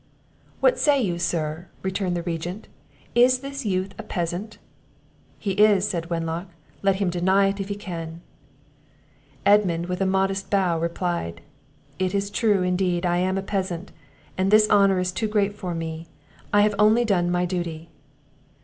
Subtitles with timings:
[0.61, 2.67] "What say you, sir!" returned the Regent;
[3.13, 4.57] "is this youth a peasant?"
[5.37, 6.47] "He is," said Wenlock;
[6.81, 8.21] "let him deny it if he can."
[9.45, 11.41] Edmund, with a modest bow, replied,
[11.99, 13.91] "It is true indeed I am a peasant,
[14.39, 16.07] and this honour is too great for me;
[16.51, 17.91] I have only done my duty."